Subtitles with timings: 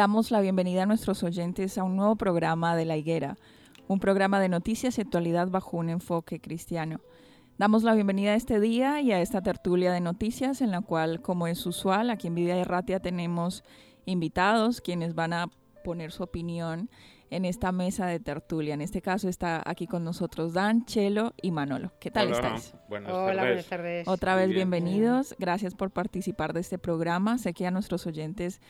[0.00, 3.36] Damos la bienvenida a nuestros oyentes a un nuevo programa de La Higuera,
[3.86, 7.02] un programa de noticias y actualidad bajo un enfoque cristiano.
[7.58, 11.20] Damos la bienvenida a este día y a esta tertulia de noticias en la cual,
[11.20, 13.62] como es usual, aquí en Vida Erratia tenemos
[14.06, 15.50] invitados quienes van a
[15.84, 16.88] poner su opinión
[17.28, 18.72] en esta mesa de tertulia.
[18.72, 21.92] En este caso está aquí con nosotros Dan, Chelo y Manolo.
[22.00, 22.74] ¿Qué tal estáis?
[22.88, 24.08] Buenas Hola, buenas tardes.
[24.08, 25.36] Otra vez bienvenidos.
[25.38, 27.36] Gracias por participar de este programa.
[27.36, 28.62] Sé que a nuestros oyentes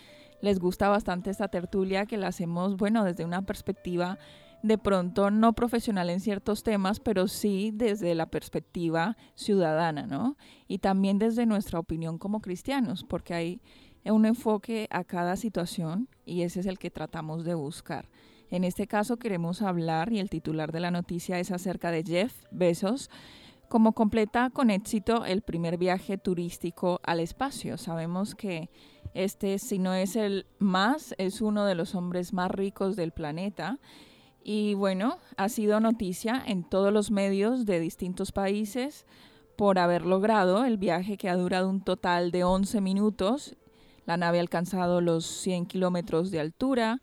[0.43, 4.19] les gusta bastante esta tertulia que la hacemos, bueno, desde una perspectiva
[4.62, 10.37] de pronto no profesional en ciertos temas, pero sí desde la perspectiva ciudadana, ¿no?
[10.69, 13.61] Y también desde nuestra opinión como cristianos, porque hay
[14.05, 18.09] un enfoque a cada situación y ese es el que tratamos de buscar.
[18.50, 22.45] En este caso queremos hablar, y el titular de la noticia es acerca de Jeff
[22.50, 23.09] Bezos,
[23.69, 27.79] como completa con éxito el primer viaje turístico al espacio.
[27.79, 28.69] Sabemos que
[29.15, 33.78] este, si no es el más, es uno de los hombres más ricos del planeta.
[34.43, 39.06] Y bueno, ha sido noticia en todos los medios de distintos países
[39.56, 43.56] por haber logrado el viaje que ha durado un total de 11 minutos.
[44.06, 47.00] La nave ha alcanzado los 100 kilómetros de altura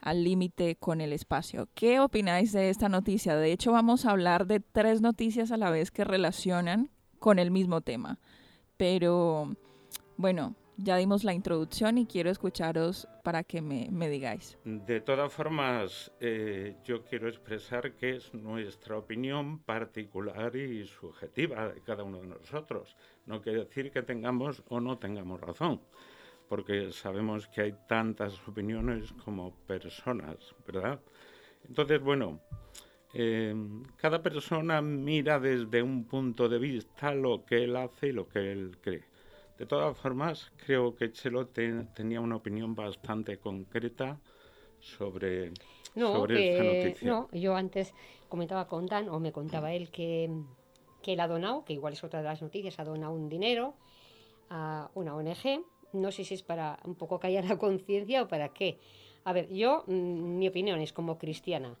[0.00, 1.68] al límite con el espacio.
[1.74, 3.36] ¿Qué opináis de esta noticia?
[3.36, 7.50] De hecho, vamos a hablar de tres noticias a la vez que relacionan con el
[7.50, 8.18] mismo tema.
[8.76, 9.54] Pero
[10.16, 14.58] bueno, ya dimos la introducción y quiero escucharos para que me, digáis.
[14.64, 21.82] De todas formas, eh, yo quiero expresar que es nuestra opinión particular y subjetiva de
[21.82, 22.96] cada uno de nosotros.
[23.26, 25.80] No quiere decir que tengamos o no tengamos razón
[26.48, 30.36] porque sabemos que hay tantas opiniones como personas,
[30.66, 31.00] ¿verdad?
[31.68, 32.40] Entonces, bueno,
[33.14, 33.54] eh,
[33.96, 38.50] cada persona mira desde un punto de vista lo que él hace y lo que
[38.50, 39.09] él cree.
[39.60, 44.18] De todas formas, creo que Chelo tenía una opinión bastante concreta
[44.78, 45.52] sobre,
[45.94, 47.08] sobre esta noticia.
[47.10, 47.92] No, yo antes
[48.30, 50.30] comentaba con Dan, o me contaba él, que,
[51.02, 53.74] que él ha donado, que igual es otra de las noticias, ha donado un dinero
[54.48, 55.62] a una ONG
[55.92, 58.78] no sé si es para un poco callar la conciencia o para qué.
[59.24, 61.76] A ver, yo, mm, mi opinión es como cristiana.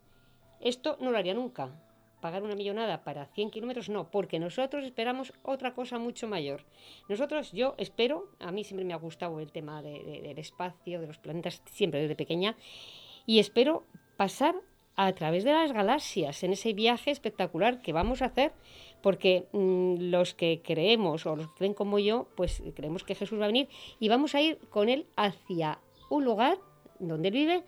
[0.60, 1.70] Esto no lo haría nunca.
[2.20, 6.64] Pagar una millonada para 100 kilómetros no, porque nosotros esperamos otra cosa mucho mayor.
[7.08, 11.18] Nosotros, yo espero, a mí siempre me ha gustado el tema del espacio, de los
[11.18, 12.56] planetas, siempre desde pequeña,
[13.26, 13.84] y espero
[14.16, 14.54] pasar
[14.96, 18.52] a través de las galaxias en ese viaje espectacular que vamos a hacer
[19.00, 23.40] porque mm, los que creemos o los que creen como yo, pues creemos que Jesús
[23.40, 23.68] va a venir
[23.98, 25.78] y vamos a ir con él hacia
[26.10, 26.58] un lugar
[26.98, 27.62] donde él vive,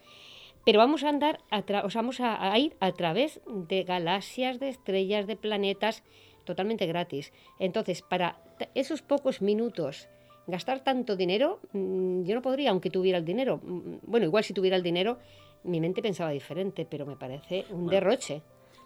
[0.65, 1.63] pero vamos a andar, a
[1.95, 6.05] vamos a, ir a través de galaxias, de estrellas, de planetas,
[6.45, 7.33] totalmente gratis.
[7.59, 8.39] Entonces, para
[8.75, 10.09] esos pocos minutos
[10.47, 13.61] gastar tanto dinero, mm, yo no podría, aunque tuviera el dinero.
[13.63, 15.19] Mm, bueno, igual si tuviera el dinero,
[15.65, 18.43] mi mente pensaba diferente, pero me parece un derroche.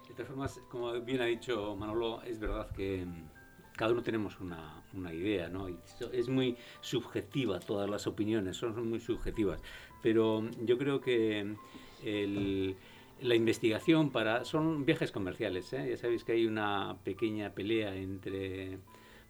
[0.07, 3.29] De todas formas, como bien ha dicho Manolo, es verdad que mm,
[3.77, 5.67] cada uno tenemos una, una idea, ¿no?
[5.67, 9.61] es muy subjetiva, todas las opiniones son muy subjetivas,
[10.01, 11.55] pero yo creo que
[12.03, 12.75] el,
[13.21, 15.87] la investigación para son viajes comerciales, ¿eh?
[15.89, 18.79] ya sabéis que hay una pequeña pelea entre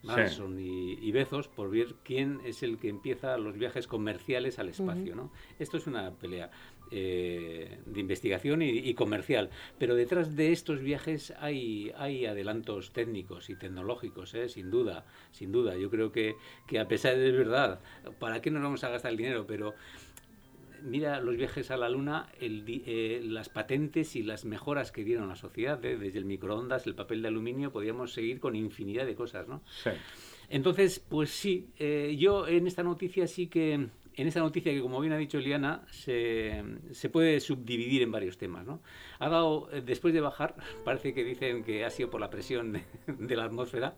[0.02, 5.16] Branson y, Bezos por ver quién es el que empieza los viajes comerciales al espacio.
[5.16, 5.32] ¿no?
[5.58, 6.50] Esto es una pelea.
[6.90, 9.50] Eh, de investigación y, comercial.
[9.78, 14.48] Pero detrás de estos viajes hay, hay adelantos técnicos y tecnológicos, ¿eh?
[14.48, 15.76] sin duda, sin duda.
[15.76, 16.36] Yo creo que,
[16.66, 17.80] que a pesar de verdad,
[18.18, 19.46] ¿para qué nos vamos a gastar el dinero?
[19.46, 19.74] Pero
[20.82, 25.24] mira los viajes a la Luna, el, eh, las patentes y las mejoras que dieron
[25.24, 25.96] a la sociedad, ¿eh?
[25.96, 29.62] desde el microondas, el papel de aluminio, podríamos seguir con infinidad de cosas, ¿no?
[29.82, 29.90] Sí.
[30.50, 33.88] Entonces, pues sí, eh, yo en esta noticia sí que
[34.18, 38.36] en esta noticia que, como bien ha dicho Liana, se, se, puede subdividir en varios
[38.36, 38.66] temas.
[38.66, 38.82] ¿no?
[39.20, 42.72] Ha dado, eh, después de bajar, parece que dicen que ha sido por la presión
[43.06, 43.94] de, la atmósfera,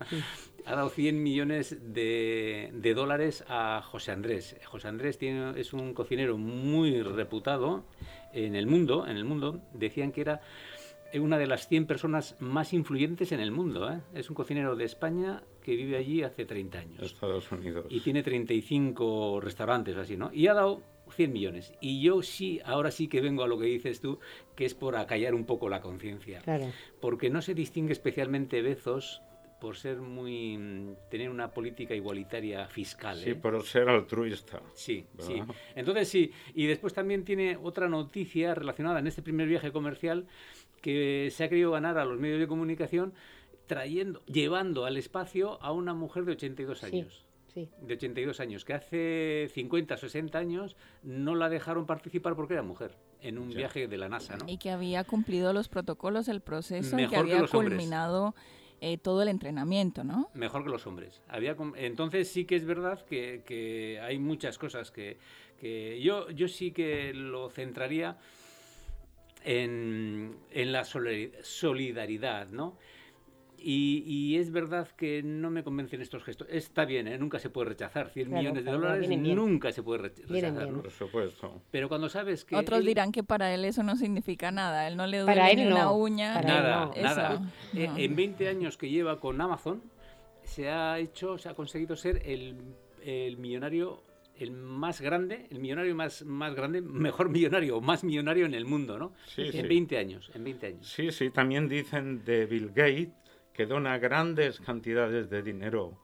[0.66, 4.56] ha dado 100 millones de, de, dólares a José Andrés.
[4.66, 7.86] José Andrés tiene, es un cocinero muy reputado
[8.34, 9.62] en el mundo, en el mundo.
[9.72, 10.42] Decían que era
[11.18, 13.90] una de las 100 personas más influyentes en el mundo.
[13.90, 14.00] ¿eh?
[14.14, 17.02] Es un cocinero de España que vive allí hace 30 años.
[17.02, 17.86] Estados Unidos.
[17.88, 20.30] Y tiene 35 restaurantes así, ¿no?
[20.32, 21.72] Y ha dado 100 millones.
[21.80, 24.18] Y yo sí, ahora sí que vengo a lo que dices tú,
[24.54, 26.40] que es por acallar un poco la conciencia.
[26.40, 26.66] Claro.
[27.00, 29.22] Porque no se distingue especialmente Bezos
[29.60, 33.18] por ser muy tener una política igualitaria fiscal.
[33.18, 33.34] Sí, ¿eh?
[33.34, 34.62] por ser altruista.
[34.74, 35.42] Sí, sí.
[35.74, 36.32] Entonces sí.
[36.54, 40.26] Y después también tiene otra noticia relacionada en este primer viaje comercial
[40.80, 43.12] que se ha querido ganar a los medios de comunicación
[43.70, 47.24] trayendo, llevando al espacio a una mujer de 82 años.
[47.54, 52.62] Sí, De 82 años, que hace 50, 60 años no la dejaron participar porque era
[52.62, 54.48] mujer en un viaje de la NASA, ¿no?
[54.48, 58.34] Y que había cumplido los protocolos, el proceso, y que había culminado
[58.80, 60.30] eh, todo el entrenamiento, ¿no?
[60.34, 61.22] Mejor que los hombres.
[61.28, 65.18] Había, entonces sí que es verdad que, que hay muchas cosas que,
[65.60, 68.16] que yo, yo sí que lo centraría
[69.44, 72.76] en, en la solidaridad, ¿no?
[73.62, 76.48] Y, es verdad que no me convencen estos gestos.
[76.50, 77.18] Está bien, ¿eh?
[77.18, 78.10] nunca se puede rechazar.
[78.10, 80.68] 100 millones de dólares nunca se puede rechazar.
[80.70, 81.62] Por supuesto.
[81.70, 82.56] Pero cuando sabes que...
[82.56, 84.88] Otros dirán que para él eso no significa nada.
[84.88, 86.40] Él no le duele ni una uña.
[86.40, 87.42] nada, nada.
[87.74, 89.82] Eh, en 20 años que lleva con Amazon,
[90.44, 92.56] se ha hecho, se ha conseguido ser el,
[93.04, 94.02] el millonario
[94.40, 98.64] el más grande, el millonario más, más grande, mejor millonario o más millonario en el
[98.64, 99.12] mundo, ¿no?
[99.26, 99.62] Sí, en sí.
[99.62, 100.88] 20 años, en 20 años.
[100.88, 103.10] Sí, sí, también dicen de Bill Gates
[103.52, 105.98] que dona grandes cantidades de dinero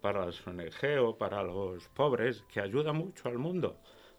[0.00, 3.78] para las ONG o para los pobres, que ayuda mucho al mundo.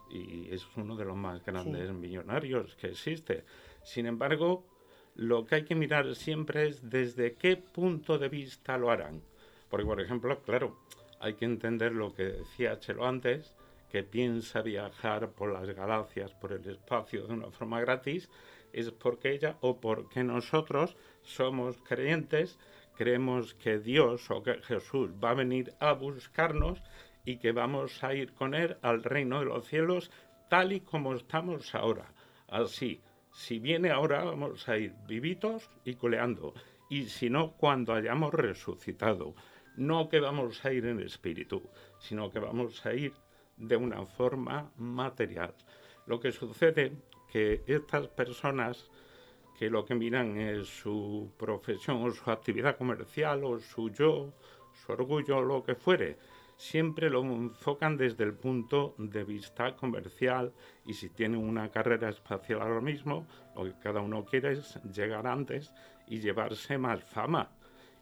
[0.09, 3.43] Y es uno de los más grandes millonarios que existe.
[3.83, 4.65] Sin embargo,
[5.15, 9.21] lo que hay que mirar siempre es desde qué punto de vista lo harán.
[9.69, 10.77] Porque, por ejemplo, claro,
[11.19, 13.55] hay que entender lo que decía Chelo antes,
[13.89, 18.29] que piensa viajar por las galaxias, por el espacio de una forma gratis,
[18.71, 22.59] es porque ella o porque nosotros somos creyentes,
[22.95, 26.81] creemos que Dios o que Jesús va a venir a buscarnos
[27.25, 30.11] y que vamos a ir con Él al reino de los cielos
[30.49, 32.13] tal y como estamos ahora.
[32.47, 36.53] Así, si viene ahora vamos a ir vivitos y coleando,
[36.89, 39.33] y si no, cuando hayamos resucitado.
[39.75, 41.67] No que vamos a ir en espíritu,
[41.97, 43.13] sino que vamos a ir
[43.57, 45.55] de una forma material.
[46.05, 46.91] Lo que sucede
[47.31, 48.91] que estas personas
[49.57, 54.33] que lo que miran es su profesión o su actividad comercial o su yo,
[54.73, 56.17] su orgullo, lo que fuere,
[56.57, 60.53] siempre lo enfocan desde el punto de vista comercial
[60.85, 65.27] y si tienen una carrera espacial ahora mismo, lo que cada uno quiere es llegar
[65.27, 65.73] antes
[66.07, 67.51] y llevarse más fama.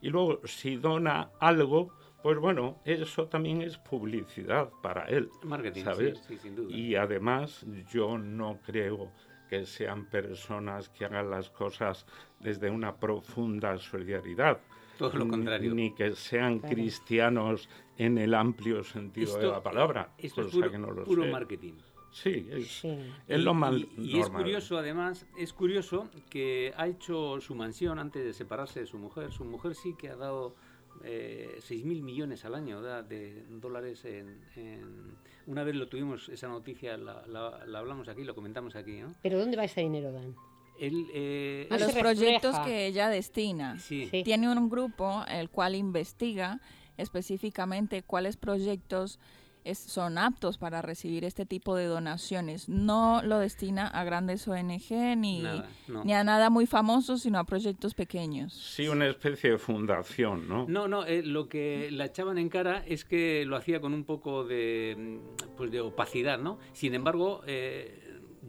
[0.01, 1.93] Y luego, si dona algo,
[2.23, 5.29] pues bueno, eso también es publicidad para él.
[5.43, 6.19] Marketing, ¿sabes?
[6.19, 6.75] Sí, sí, sin duda.
[6.75, 9.11] Y además, yo no creo
[9.51, 12.05] que sean personas que hagan las cosas
[12.39, 14.61] desde una profunda solidaridad.
[14.97, 15.73] Todo lo contrario.
[15.73, 17.67] Ni que sean cristianos
[17.97, 20.13] en el amplio sentido de la palabra.
[20.17, 21.31] Esto es puro, que no lo puro sé.
[21.31, 21.73] marketing.
[22.13, 22.97] Sí, es, Sí.
[23.27, 27.99] es lo más y, y es curioso, además, es curioso que ha hecho su mansión
[27.99, 29.33] antes de separarse de su mujer.
[29.33, 30.55] Su mujer sí que ha dado
[31.03, 35.11] eh, 6.000 millones al año de dólares en, en-
[35.47, 39.13] Una vez lo tuvimos, esa noticia la, la- la hablamos aquí, lo comentamos aquí, ¿no?
[39.21, 40.35] ¿Pero dónde va ese dinero, Dan?
[40.79, 43.77] Eh, A los proyectos que ella destina.
[43.79, 44.23] sí, Sí.
[44.23, 46.59] Tiene un grupo el cual investiga
[46.97, 49.19] específicamente cuáles proyectos
[49.63, 52.67] es- son aptos para recibir este tipo de donaciones.
[52.69, 56.03] No lo destina a grandes ONG ni, nada, no.
[56.03, 58.53] ni a nada muy famoso, sino a proyectos pequeños.
[58.53, 60.65] Sí, una especie de fundación, ¿no?
[60.67, 64.03] No, no, eh, lo que la echaban en cara es que lo hacía con un
[64.03, 66.57] poco de, mm, pues de opacidad, ¿no?
[66.73, 68.00] Sin embargo, eh,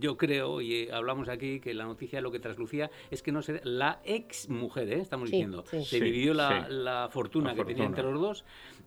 [0.02, 3.60] yo creo, y hablamos aquí, que la noticia lo que traslucía es que no sé,
[3.62, 5.00] la ex mujer, ¿eh?
[5.00, 8.44] estamos diciendo, se dividió la, fortuna que tenía entre los dos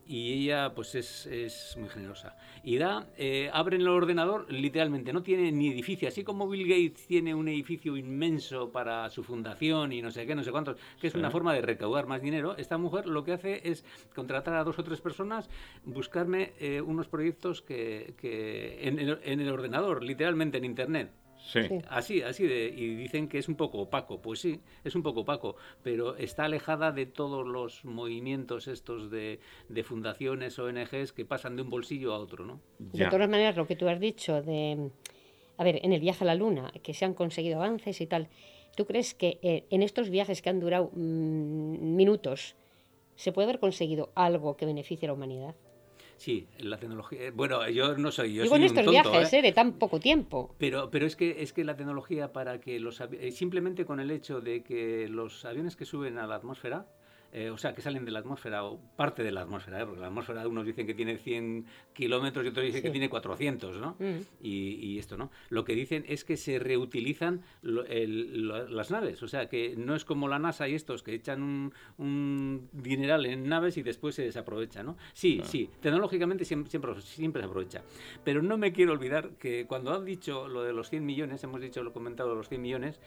[0.07, 2.36] y ella pues es, es muy generosa.
[2.63, 7.07] Y da, eh, abren el ordenador, literalmente, no tiene ni edificio, así como Bill Gates
[7.07, 11.07] tiene un edificio inmenso para su fundación y no sé qué, no sé cuántos, que
[11.07, 14.63] es una forma de recaudar más dinero, esta mujer lo que hace es contratar a
[14.65, 15.50] dos o tres personas,
[15.86, 21.04] buscarme eh, unos proyectos que, que en, en el ordenador, literalmente en Internet.
[21.46, 21.60] Sí.
[21.90, 24.20] Así, así de, y dicen que es un poco opaco.
[24.20, 29.40] Pues sí, es un poco opaco, pero está alejada de todos los movimientos estos de,
[29.70, 32.62] de fundaciones, ONGs que pasan de un bolsillo a otro, ¿no?
[32.80, 34.90] De todas maneras, lo que tú has dicho de,
[35.58, 38.28] a ver, en el viaje a la Luna, que se han conseguido avances y tal,
[38.75, 42.56] ¿tú crees que eh, en estos viajes que han durado mm, minutos
[43.16, 45.56] se puede haber conseguido algo que beneficie a la humanidad?
[46.17, 47.31] Sí, la tecnología.
[47.34, 48.34] Bueno, yo no soy.
[48.34, 49.39] Yo Digo soy en estos viajes, ¿eh?
[49.39, 49.41] ¿eh?
[49.41, 50.55] de tan poco tiempo.
[50.57, 54.12] Pero, pero es que es que la tecnología para que los eh, simplemente con el
[54.12, 56.88] hecho de que los aviones que suben a la atmósfera
[57.38, 59.86] eh, o sea, que salen de la atmósfera, o parte de la atmósfera, ¿eh?
[59.86, 63.77] porque la atmósfera unos dicen que tiene 100 kilómetros y otros dicen que tiene 400,
[63.82, 63.98] ¿no?
[64.00, 64.22] Mm.
[64.42, 65.32] Y, esto, ¿no?
[65.50, 70.30] Lo que dicen es que se reutilizan las naves, o sea, que no es como
[70.30, 74.96] la NASA y estos que echan un, dineral en naves y después se desaprovecha, ¿no?
[75.12, 77.84] Sí, sí, tecnológicamente siempre, siempre, siempre, se aprovecha.
[78.24, 81.60] Pero no me quiero olvidar que cuando han dicho lo de los 100 millones, hemos
[81.60, 83.01] dicho, lo comentado, los 100 millones,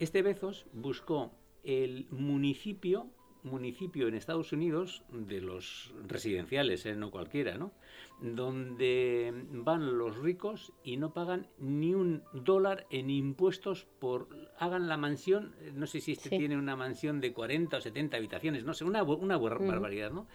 [0.00, 1.30] este Bezos buscó
[1.62, 3.12] el municipio
[3.44, 6.96] municipio en Estados Unidos, de los residenciales, ¿eh?
[6.96, 7.72] no cualquiera, ¿no?
[8.20, 14.96] donde van los ricos y no pagan ni un dólar en impuestos por hagan la
[14.96, 18.84] mansión, no sé si este tiene una mansión de 40 o 70 habitaciones, no sé,
[18.84, 20.26] una, una barbaridad, ¿no?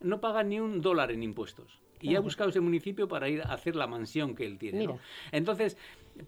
[0.00, 1.80] No pagan ni un dólar en impuestos.
[2.00, 4.86] Y ha buscado ese municipio para ir a hacer la mansión que él tiene.
[4.86, 4.98] ¿no?
[5.30, 5.76] Entonces,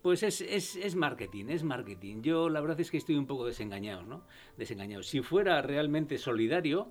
[0.03, 2.23] pues es, es, es, marketing, es marketing.
[2.23, 4.25] Yo la verdad es que estoy un poco desengañado, ¿no?
[4.57, 5.03] Desengañado.
[5.03, 6.91] Si fuera realmente solidario,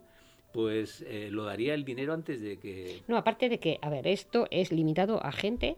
[0.51, 3.01] pues eh, lo daría el dinero antes de que...
[3.07, 5.77] No, aparte de que, a ver, esto es limitado a gente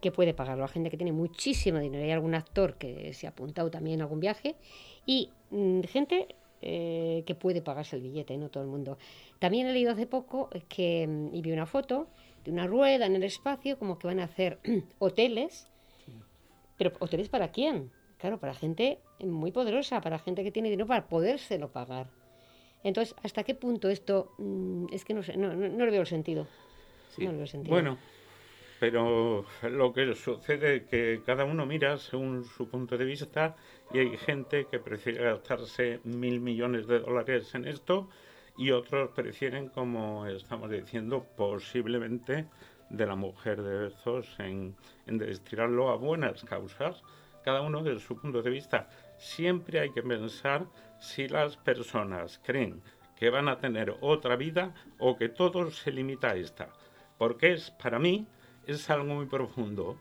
[0.00, 2.02] que puede pagarlo, a gente que tiene muchísimo dinero.
[2.02, 4.56] Hay algún actor que se ha apuntado también a algún viaje
[5.04, 8.98] y mm, gente eh, que puede pagarse el billete, no todo el mundo.
[9.38, 12.08] También he leído hace poco que, mm, y vi una foto
[12.44, 14.58] de una rueda en el espacio, como que van a hacer
[14.98, 15.69] hoteles
[16.80, 17.90] pero ¿hoteles para quién?
[18.16, 22.06] Claro, para gente muy poderosa, para gente que tiene dinero para podérselo pagar.
[22.82, 26.06] Entonces, ¿hasta qué punto esto mm, es que no sé, no, no, le veo el
[26.06, 26.46] sentido.
[27.18, 27.74] No le veo sentido.
[27.74, 27.98] Bueno,
[28.78, 33.56] pero lo que sucede es que cada uno mira según su punto de vista
[33.92, 38.08] y hay gente que prefiere gastarse mil millones de dólares en esto
[38.56, 42.46] y otros prefieren, como estamos diciendo, posiblemente
[42.90, 47.02] de la mujer de Bezos en, en destinarlo a buenas causas,
[47.44, 48.90] cada uno desde su punto de vista.
[49.16, 50.66] Siempre hay que pensar
[50.98, 52.82] si las personas creen
[53.16, 56.70] que van a tener otra vida o que todo se limita a esta.
[57.18, 58.26] Porque es, para mí,
[58.66, 59.96] es algo muy profundo.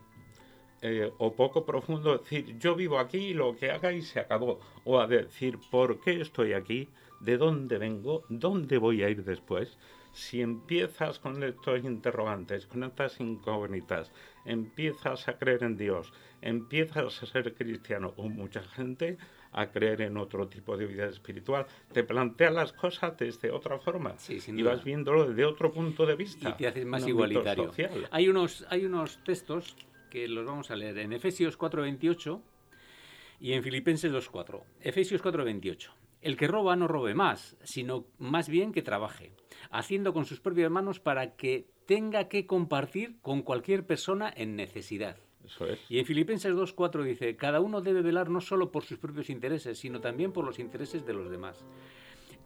[0.81, 4.59] Eh, o poco profundo decir yo vivo aquí lo que haga y se acabó.
[4.85, 6.87] O a decir por qué estoy aquí,
[7.19, 9.77] de dónde vengo, dónde voy a ir después
[10.11, 14.11] si empiezas con estos interrogantes, con estas incógnitas,
[14.45, 16.11] empiezas a creer en Dios,
[16.41, 19.17] empiezas a ser cristiano o mucha gente
[19.51, 24.15] a creer en otro tipo de vida espiritual, te planteas las cosas desde otra forma
[24.27, 26.49] y vas viéndolo desde otro punto de vista.
[26.49, 27.71] Y te haces más igualitario.
[28.11, 29.75] Hay unos, hay unos textos
[30.09, 32.41] que los vamos a leer en Efesios 4.28
[33.41, 34.63] y en Filipenses 2.4.
[34.81, 35.89] Efesios 4.28.
[36.21, 39.31] El que roba no robe más, sino más bien que trabaje
[39.71, 45.17] haciendo con sus propias manos para que tenga que compartir con cualquier persona en necesidad.
[45.89, 49.79] Y en Filipenses 2.4 dice, cada uno debe velar no solo por sus propios intereses,
[49.79, 51.65] sino también por los intereses de los demás.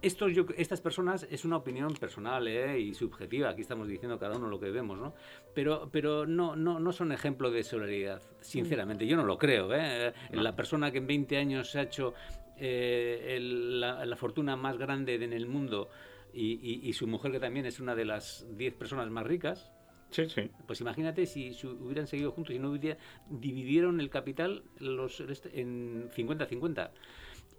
[0.02, 2.80] estas personas es una opinión personal ¿eh?
[2.80, 5.14] y subjetiva, aquí estamos diciendo cada uno lo que vemos, ¿no?
[5.54, 9.74] Pero, pero no, no, no son ejemplo de solidaridad, sinceramente, yo no lo creo.
[9.74, 10.14] ¿eh?
[10.32, 12.14] La persona que en 20 años se ha hecho
[12.58, 15.90] eh, la, la, fortuna más grande en el mundo
[16.34, 19.72] y, su mujer que también es una de las 10 personas más ricas.
[20.10, 20.50] Sí, sí.
[20.68, 22.98] Pues imagínate si, hubieran seguido juntos y no hubiera,
[23.30, 25.22] dividieron el capital los,
[25.54, 26.92] en 50-50.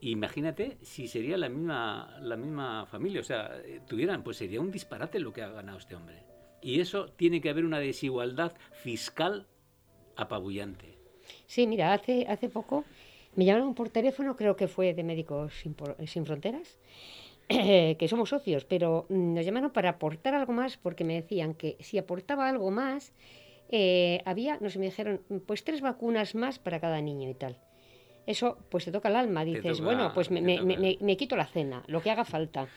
[0.00, 4.70] Imagínate si sería la misma, la misma familia, o sea, eh, tuvieran, pues sería un
[4.70, 6.24] disparate lo que ha ganado este hombre.
[6.60, 9.46] Y eso tiene que haber una desigualdad fiscal
[10.16, 10.98] apabullante.
[11.46, 12.84] Sí, mira, hace, hace poco
[13.36, 15.52] me llamaron por teléfono, creo que fue de Médicos
[16.06, 16.78] Sin Fronteras,
[17.48, 21.76] que somos socios, pero mm, nos llamaron para aportar algo más porque me decían que
[21.80, 23.12] si aportaba algo más,
[23.68, 27.58] eh, había, no sé, me dijeron, pues tres vacunas más para cada niño y tal.
[28.26, 32.00] Eso, pues te toca el alma, dices, bueno, pues me, me, quito la cena, lo
[32.00, 32.68] que haga falta.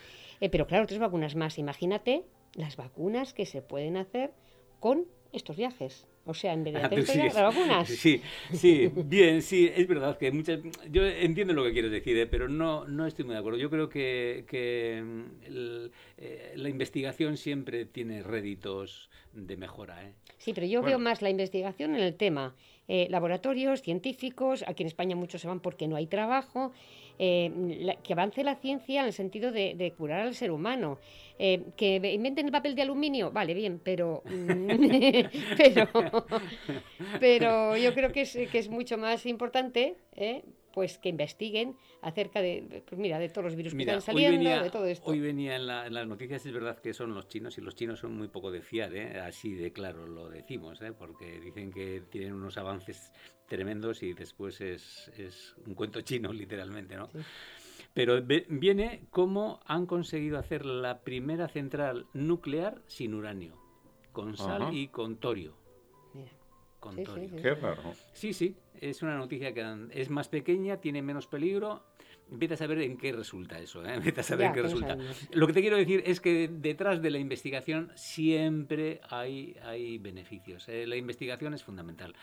[0.42, 4.34] Eh, pero claro, tres vacunas más, imagínate las vacunas que se pueden hacer
[4.80, 6.06] con estos viajes.
[6.28, 7.88] O sea, en vez de hacer las vacunas.
[7.88, 8.22] Sí,
[8.54, 10.60] sí, bien, sí, es verdad que muchas.
[10.92, 12.28] Yo entiendo lo que quieres decir, ¿eh?
[12.28, 13.58] pero no, no estoy muy de acuerdo.
[13.58, 15.86] Yo creo que, que mm,
[16.18, 20.04] eh, la investigación siempre tiene réditos de mejora.
[20.04, 20.14] ¿eh?
[20.38, 22.56] Sí, pero yo veo más la investigación en el tema.
[22.88, 26.74] laboratorios, científicos, aquí en España muchos se van porque no hay trabajo,
[27.18, 31.00] que avance la ciencia en el sentido de, curar al ser humano.
[31.40, 34.24] Eh, que inventen el papel de aluminio, vale, bien, pero,
[35.58, 36.26] pero,
[37.20, 40.44] pero yo creo que es, que es mucho más importante ¿eh?
[40.78, 44.70] Pues que investiguen acerca de, pues mira, de todos los virus que están saliendo, de
[44.70, 45.10] todo esto.
[45.10, 48.16] Hoy venía en, las noticias, es verdad que son los chinos, y los chinos son
[48.16, 49.20] muy poco de fiar, ¿eh?
[49.20, 53.12] así de claro lo decimos, porque dicen que tienen unos avances
[53.48, 57.10] tremendos y después es, es un cuento chino, literalmente, ¿no?
[57.96, 63.56] Pero viene cómo han conseguido hacer la primera central nuclear sin uranio,
[64.12, 65.58] con sal y con torio.
[66.96, 67.36] Con torio.
[67.36, 67.82] Qué raro.
[68.13, 71.84] Sí, sí, es una noticia que es más pequeña, tiene menos peligro.
[72.29, 73.94] Empieza a saber en qué resulta eso, ¿eh?
[73.96, 74.98] Empieza a saber en qué resulta.
[75.32, 80.67] Lo que te quiero decir es que detrás de la investigación siempre hay, hay beneficios.
[80.67, 80.86] ¿eh?
[80.86, 82.13] La investigación es fundamental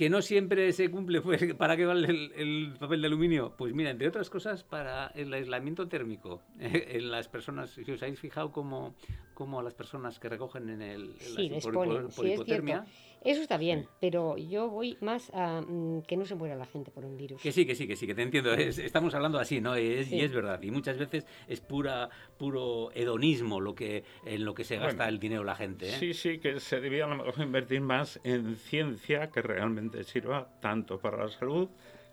[0.00, 3.52] que no siempre se cumple, pues, ¿para qué vale el, papel de aluminio?
[3.58, 6.40] Pues mira, entre otras cosas, para el aislamiento térmico.
[6.58, 8.94] en las personas, si os habéis fijado cómo,
[9.34, 12.86] cómo las personas que recogen en el sí, por, sí, hipotermia,
[13.22, 16.90] eso está bien, pero yo voy más a mm, que no se muera la gente
[16.90, 17.42] por un virus.
[17.42, 18.52] Que sí, que sí, que sí, que te entiendo.
[18.54, 19.78] estamos hablando así, ¿no?
[19.78, 20.62] Y es verdad.
[20.62, 22.08] Y muchas veces es pura
[22.38, 25.88] puro hedonismo lo que en lo que se gasta el dinero la gente.
[25.88, 25.92] ¿eh?
[25.98, 30.48] Sí, sí, que se debía a lo mejor invertir más en ciencia que realmente sirva
[30.60, 31.68] tanto para la salud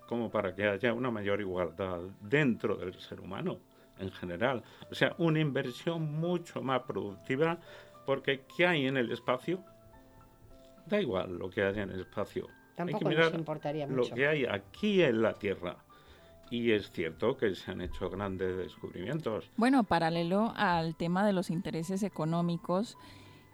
[0.07, 3.59] como para que haya una mayor igualdad dentro del ser humano
[3.99, 4.63] en general.
[4.91, 7.59] O sea, una inversión mucho más productiva
[8.05, 9.63] porque ¿qué hay en el espacio?
[10.87, 12.47] Da igual lo que haya en el espacio.
[12.75, 14.09] Tampoco hay que mirar nos importaría mucho.
[14.09, 15.77] Lo que hay aquí en la Tierra.
[16.49, 19.49] Y es cierto que se han hecho grandes descubrimientos.
[19.57, 22.97] Bueno, paralelo al tema de los intereses económicos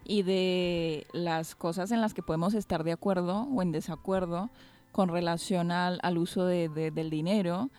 [0.06, 4.50] y de las cosas en las que podemos estar de acuerdo o en desacuerdo
[4.92, 7.70] con relación al, al uso de, del dinero,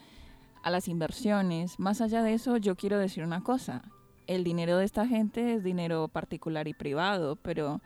[0.62, 1.78] a las inversiones.
[1.78, 3.82] Más allá de eso, yo quiero decir una cosa.
[4.26, 7.80] El dinero de esta gente es dinero particular y privado, pero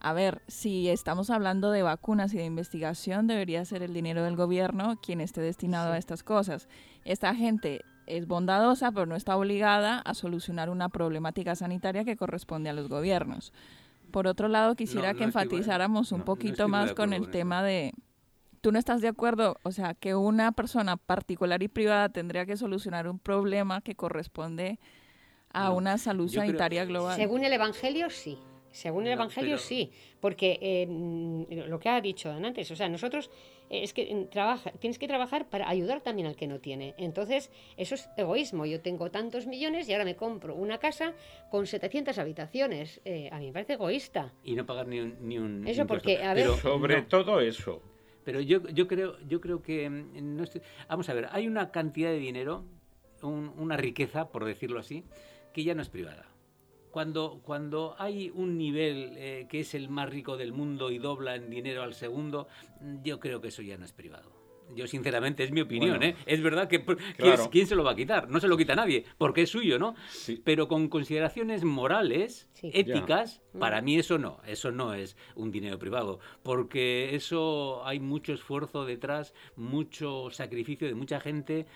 [0.00, 4.36] a ver, si estamos hablando de vacunas y de investigación, debería ser el dinero del
[4.36, 6.68] gobierno quien esté destinado a estas cosas.
[7.04, 12.70] Esta gente es bondadosa, pero no está obligada a solucionar una problemática sanitaria que corresponde
[12.70, 13.52] a los gobiernos.
[14.10, 17.92] Por otro lado, quisiera que enfatizáramos un poquito más con el tema de,
[18.60, 19.58] ¿tú no estás de acuerdo?
[19.64, 24.78] O sea, que una persona particular y privada tendría que solucionar un problema que corresponde
[25.52, 27.16] a una salud sanitaria global.
[27.16, 28.38] Según el Evangelio, sí.
[28.70, 30.86] Según el Evangelio, sí, porque eh,
[31.66, 33.30] lo que ha dicho antes, o sea, nosotros
[33.70, 36.94] eh, es que trabaja, tienes que trabajar para ayudar también al que no tiene.
[36.98, 38.66] Entonces, eso es egoísmo.
[38.66, 41.14] Yo tengo tantos millones y ahora me compro una casa
[41.50, 43.00] con 700 habitaciones.
[43.04, 44.32] Eh, a mí me parece egoísta.
[44.44, 45.16] Y no pagar ni un...
[45.20, 46.46] Ni un eso porque, a ver...
[46.46, 47.82] Pero sobre todo eso.
[48.24, 49.88] Pero yo, yo, creo, yo creo que...
[49.88, 50.44] No
[50.88, 52.64] vamos a ver, hay una cantidad de dinero,
[53.22, 55.04] una riqueza, por decirlo así,
[55.52, 56.27] que ya no es privada
[56.90, 61.34] cuando, cuando hay un nivel eh, que es el más rico del mundo y dobla
[61.34, 62.48] en dinero al segundo,
[63.02, 64.37] yo creo que eso ya no es privado.
[64.74, 66.16] Yo, sinceramente, es mi opinión, ¿eh?
[66.26, 66.84] Es verdad que
[67.50, 68.28] ¿quién, se lo va a quitar?
[68.28, 69.94] No se lo quita nadie, porque es suyo, ¿no?
[70.44, 74.40] Pero con consideraciones morales, éticas, para mí eso no.
[74.46, 80.94] Eso no es un dinero privado, porque eso hay mucho esfuerzo detrás, mucho sacrificio de
[80.94, 81.66] mucha gente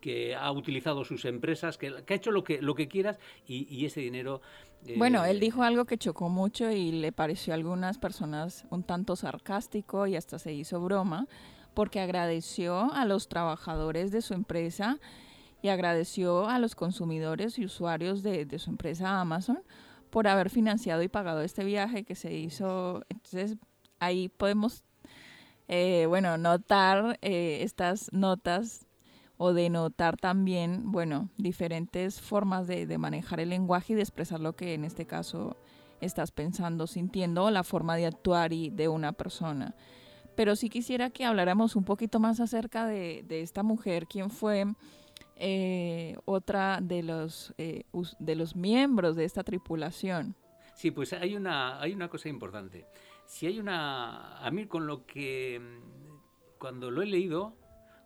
[0.00, 4.00] que ha utilizado sus empresas, que, ha hecho lo que, lo que quieras y, ese
[4.00, 4.40] dinero...
[4.86, 8.82] Eh, bueno, él dijo algo que chocó mucho y le pareció a algunas personas un
[8.82, 11.28] tanto sarcástico y hasta se hizo broma
[11.74, 14.98] porque agradeció a los trabajadores de su empresa
[15.62, 19.62] y agradeció a los consumidores y usuarios de, su empresa Amazon
[20.10, 23.02] por haber financiado y pagado este viaje que se hizo.
[23.08, 23.56] Entonces
[24.00, 24.84] ahí podemos,
[25.68, 28.86] eh, bueno, notar eh, estas notas
[29.38, 34.54] o denotar también, bueno, diferentes formas de, de, manejar el lenguaje y de expresar lo
[34.54, 35.56] que en este caso
[36.00, 39.74] estás pensando, sintiendo, la forma de actuar y de una persona
[40.34, 44.64] pero sí quisiera que habláramos un poquito más acerca de, esta mujer, quién fue
[45.36, 47.84] eh, otra de los, eh,
[48.18, 50.34] de los miembros de esta tripulación.
[50.74, 52.86] Sí, pues hay una, hay una cosa importante.
[53.26, 54.38] si hay una...
[54.38, 55.60] A mí con lo que...
[55.60, 57.54] mm, Cuando lo he leído,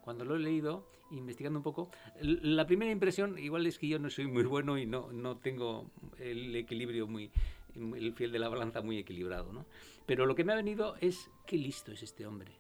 [0.03, 4.11] cuando lo he leído, investigando un poco, la primera impresión, igual es que yo no
[4.11, 7.31] soy muy bueno y no, no tengo el equilibrio muy...
[7.75, 9.67] el fiel de la balanza muy equilibrado, ¿no?
[10.07, 12.53] Pero lo que me ha venido es qué listo es este hombre.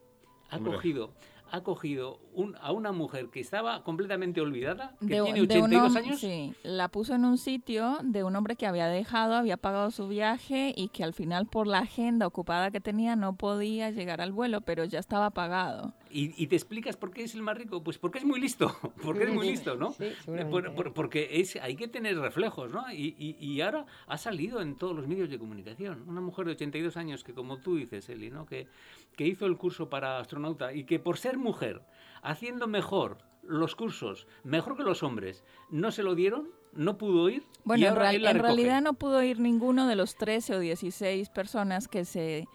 [0.50, 0.74] Ha Hombre.
[0.74, 1.12] cogido,
[1.50, 5.64] ha cogido un- a una mujer que estaba completamente olvidada, que de, tiene de un
[5.72, 9.56] 82 años, Sí, la puso en un sitio de un hombre que había dejado, había
[9.56, 13.90] pagado su viaje y que al final por la agenda ocupada que tenía no podía
[13.90, 15.94] llegar al vuelo, pero ya estaba pagado.
[16.18, 18.74] Y, y te explicas por qué es el más rico, pues porque es muy listo,
[19.02, 19.92] porque es muy listo, ¿no?
[19.92, 20.50] sí, Eh, seguramente.
[20.50, 22.90] por- por- porque es, hay que tener reflejos, ¿no?
[22.92, 26.04] Y, y- y ahora ha salido en todos los medios de comunicación.
[26.08, 28.46] Una mujer de 82 años que, como tú dices, Eli, ¿no?
[28.46, 28.66] Que,
[29.16, 31.82] que hizo el curso para astronauta y que por ser mujer,
[32.22, 37.42] haciendo mejor los cursos, mejor que los hombres, no se lo dieron, no pudo ir.
[37.42, 40.60] y Bueno, en, ahora real- en realidad no pudo ir ninguno de los 13 o
[40.60, 42.46] 16 personas que se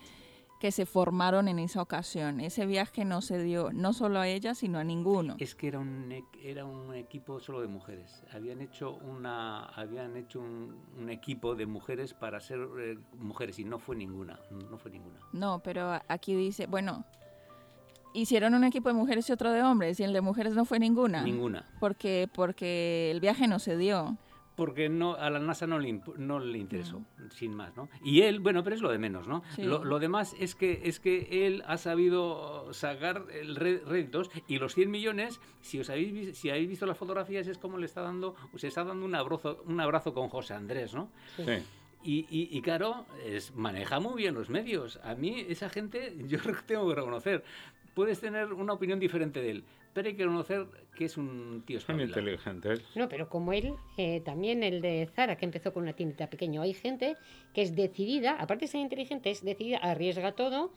[0.62, 2.40] que se formaron en esa ocasión.
[2.40, 5.36] Ese viaje no se dio no solo a ella, sino a ninguno.
[5.40, 8.24] Es que era un, era un equipo solo de mujeres.
[8.32, 13.64] Habían hecho una habían hecho un, un equipo de mujeres para ser eh, mujeres y
[13.66, 15.18] no fue ninguna, no fue ninguna.
[15.34, 17.06] No, pero aquí dice, bueno,
[18.14, 20.78] hicieron un equipo de mujeres y otro de hombres y el de mujeres no fue
[20.78, 21.24] ninguna.
[21.24, 21.68] Ninguna.
[21.80, 24.16] Porque porque el viaje no se dio.
[24.56, 27.88] Porque no, a la NASA no le, no le interesó, sin más, ¿no?
[28.04, 29.44] Y él, bueno, pero es lo de menos, ¿no?
[29.56, 29.64] Sí.
[29.64, 34.76] Lo, lo demás es que, es que él ha sabido sacar el réditos y los
[34.76, 38.36] 100 millones, si os habéis, si habéis visto las fotografías, es como le está dando,
[38.56, 41.10] se está dando un abrazo, un abrazo con José Andrés, ¿no?
[41.38, 41.44] Sí.
[42.04, 45.00] Y, y, y claro, es, maneja muy bien los medios.
[45.04, 47.44] A mí, esa gente, yo tengo que reconocer,
[47.94, 51.78] puedes tener una opinión diferente de él, pero hay que reconocer que es un tío
[51.78, 52.10] espabilado.
[52.20, 52.82] inteligentes.
[52.96, 56.62] No, pero como él, eh, también el de Zara, que empezó con una tiendita pequeña.
[56.62, 57.16] Hay gente
[57.54, 60.74] que es decidida, aparte de ser inteligente, es decidida, arriesga todo.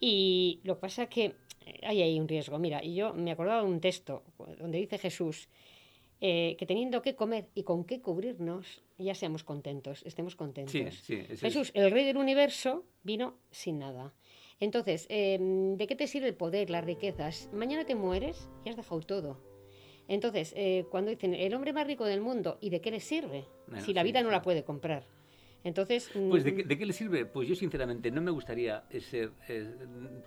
[0.00, 1.24] Y lo que pasa es que
[1.66, 2.58] eh, hay ahí un riesgo.
[2.58, 4.22] Mira, y yo me acordaba de un texto
[4.58, 5.48] donde dice Jesús
[6.20, 10.72] eh, que teniendo que comer y con qué cubrirnos, ya seamos contentos, estemos contentos.
[10.72, 14.12] Sí, sí, ese es- Jesús, el rey del universo, vino sin nada.
[14.62, 15.38] Entonces, eh,
[15.76, 17.50] ¿de qué te sirve el poder, las riquezas?
[17.52, 19.40] Mañana te mueres y has dejado todo.
[20.06, 23.44] Entonces, eh, cuando dicen el hombre más rico del mundo, ¿y de qué le sirve?
[23.66, 24.32] Bueno, si la sí, vida no sí.
[24.36, 25.02] la puede comprar.
[25.64, 27.26] Entonces, Pues ¿de mm, qué, de qué le sirve?
[27.26, 29.68] Pues yo sinceramente no me gustaría eh, ser, eh,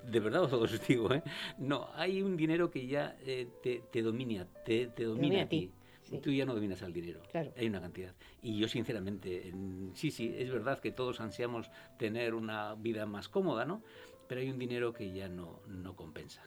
[0.04, 1.24] de verdad os lo digo, ¿eh?
[1.58, 5.48] No, hay un dinero que ya eh, te, te domina, te, te domina, domina a
[5.50, 5.72] ti,
[6.04, 6.20] sí.
[6.20, 7.22] Tú ya no dominas al dinero.
[7.32, 7.52] Claro.
[7.58, 8.14] Hay una cantidad.
[8.42, 13.28] Y yo sinceramente, en- sí, sí, es verdad que todos ansiamos tener una vida más
[13.28, 13.82] cómoda, ¿no?
[14.28, 16.44] Pero hay un dinero que ya no, no compensa.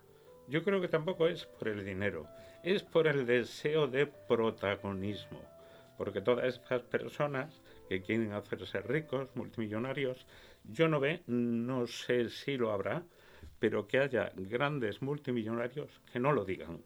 [0.48, 2.26] Yo creo que tampoco es por el dinero,
[2.62, 5.40] es por el deseo de protagonismo.
[5.98, 10.26] Porque todas estas personas que quieren hacerse ricos, multimillonarios,
[10.64, 13.02] yo no ve, no sé si lo habrá,
[13.58, 16.82] pero que haya grandes multimillonarios que no lo digan,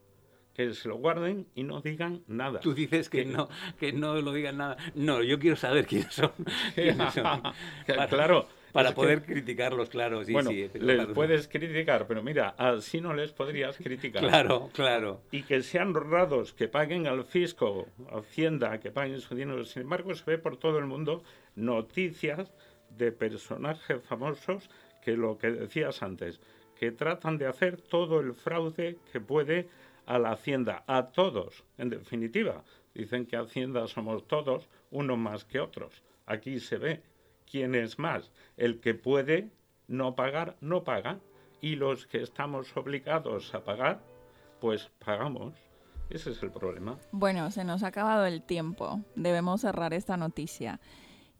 [0.54, 2.60] que se lo guarden y no digan nada.
[2.60, 4.76] Tú dices que no, que no lo digan nada.
[4.94, 6.32] No, yo quiero saber quiénes son.
[6.74, 7.42] quiénes son.
[7.86, 8.48] Claro.
[8.74, 10.70] Para es que- poder criticarlos, claro, sí, bueno, sí.
[10.74, 14.22] les puedes criticar, pero mira, así no les podrías criticar.
[14.22, 15.20] Claro, claro.
[15.30, 19.64] y que sean honrados, que paguen al fisco, Hacienda, que paguen su dinero.
[19.64, 21.22] Sin embargo, se ve por todo el mundo
[21.54, 22.52] noticias
[22.90, 24.70] de personajes famosos
[25.02, 26.40] que lo que decías antes,
[26.78, 29.68] que tratan de hacer todo el fraude que puede
[30.06, 32.64] a la Hacienda, a todos, en definitiva.
[32.94, 36.02] Dicen que Hacienda somos todos, unos más que otros.
[36.26, 37.02] Aquí se ve
[37.52, 38.32] quién es más.
[38.56, 39.50] El que puede
[39.86, 41.20] no pagar, no paga.
[41.60, 44.02] Y los que estamos obligados a pagar,
[44.60, 45.54] pues pagamos.
[46.10, 46.98] Ese es el problema.
[47.12, 49.00] Bueno, se nos ha acabado el tiempo.
[49.14, 50.80] Debemos cerrar esta noticia.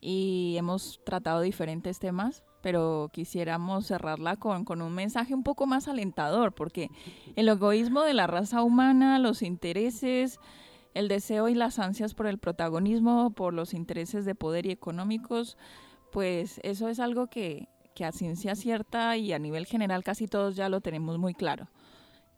[0.01, 5.89] Y hemos tratado diferentes temas, pero quisiéramos cerrarla con, con un mensaje un poco más
[5.89, 6.91] alentador, porque
[7.37, 10.39] el egoísmo de la raza humana, los intereses,
[10.95, 15.57] el deseo y las ansias por el protagonismo, por los intereses de poder y económicos,
[16.13, 20.55] pues eso es algo que, que a ciencia cierta y a nivel general casi todos
[20.55, 21.69] ya lo tenemos muy claro,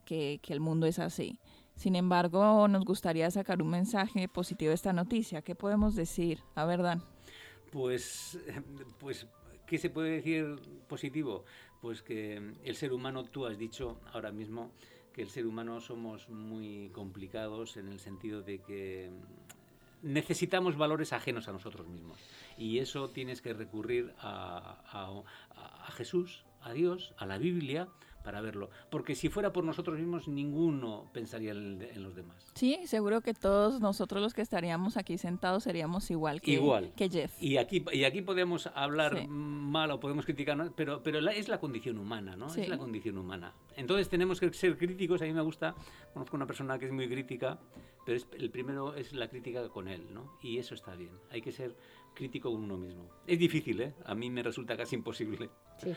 [0.05, 1.39] que, que el mundo es así.
[1.77, 5.43] Sin embargo, nos gustaría sacar un mensaje positivo de esta noticia.
[5.43, 6.41] ¿Qué podemos decir?
[6.55, 7.03] A ver, Dan.
[7.73, 8.39] Pues,
[9.01, 9.27] pues,
[9.67, 10.57] ¿qué se puede decir
[10.87, 11.45] positivo?
[11.81, 14.71] Pues que el ser humano, tú has dicho ahora mismo
[15.13, 19.11] que el ser humano somos muy complicados en el sentido de que
[20.05, 22.19] necesitamos valores ajenos a nosotros mismos.
[22.57, 27.89] Y eso tienes que recurrir a, a- Jesús, a Dios, a la Biblia,
[28.25, 28.71] para verlo.
[28.91, 32.45] Porque si fuera por nosotros mismos, ninguno pensaría en, los demás.
[32.55, 36.93] Sí, seguro que todos nosotros los que estaríamos aquí sentados seríamos igual que, igual.
[36.97, 37.41] que Jeff.
[37.41, 41.99] Y aquí, y aquí podemos hablar mal o podemos criticar, pero, pero es la condición
[41.99, 42.53] humana, ¿no?
[42.53, 43.55] Es la condición humana.
[43.77, 45.21] Entonces tenemos que ser críticos.
[45.23, 45.75] A mí me gusta,
[46.13, 47.61] conozco una persona que es muy crítica,
[48.07, 50.39] pero el primero es la crítica con él, ¿no?
[50.43, 51.13] Y eso está bien.
[51.31, 51.77] Hay que ser
[52.15, 53.11] crítico con uno mismo.
[53.27, 53.95] Es difícil, ¿eh?
[54.07, 55.51] A mí me resulta casi imposible.
[55.79, 55.93] Sí.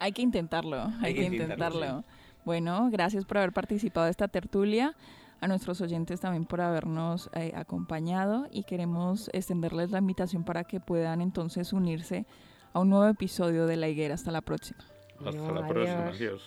[0.00, 2.04] Hay que intentarlo, hay, que, intentarlo.
[2.44, 4.94] Bueno, gracias por haber participado de esta tertulia,
[5.40, 10.80] a nuestros oyentes también por habernos eh, acompañado y queremos extenderles la invitación para que
[10.80, 12.26] puedan entonces unirse
[12.72, 14.14] a un nuevo episodio de La Higuera.
[14.14, 14.84] Hasta la próxima.
[15.24, 16.08] Hasta la próxima.
[16.08, 16.42] adiós.